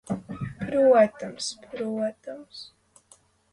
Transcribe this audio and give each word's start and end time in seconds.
Protams, 0.69 1.45
protams... 1.69 2.55